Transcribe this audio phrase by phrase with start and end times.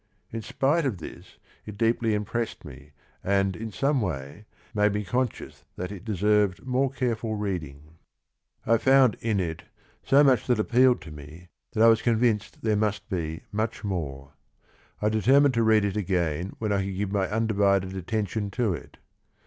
[0.31, 2.89] In spite of this, it deeply impressed me
[3.23, 7.99] and in some way made me conscious that it deserved more careful reading.
[8.65, 9.61] I found in it
[10.03, 14.31] so much that appealed to me that I was convinced there must be much more.
[15.03, 18.97] I determined to read it again when I could give my undivided attention to it.